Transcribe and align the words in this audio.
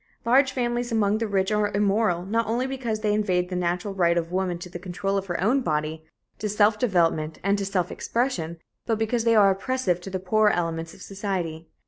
Large 0.25 0.51
families 0.51 0.91
among 0.91 1.19
the 1.19 1.27
rich 1.27 1.51
are 1.51 1.71
immoral 1.75 2.25
not 2.25 2.47
only 2.47 2.65
because 2.65 3.01
they 3.01 3.13
invade 3.13 3.49
the 3.49 3.55
natural 3.55 3.93
right 3.93 4.17
of 4.17 4.31
woman 4.31 4.57
to 4.57 4.67
the 4.67 4.79
control 4.79 5.15
of 5.15 5.27
her 5.27 5.39
own 5.39 5.61
body, 5.61 6.03
to 6.39 6.49
self 6.49 6.79
development 6.79 7.37
and 7.43 7.55
to 7.59 7.65
self 7.67 7.91
expression, 7.91 8.57
but 8.87 8.97
because 8.97 9.25
they 9.25 9.35
are 9.35 9.51
oppressive 9.51 10.01
to 10.01 10.09
the 10.09 10.17
poorer 10.17 10.49
elements 10.49 10.95
of 10.95 11.03
society. 11.03 11.67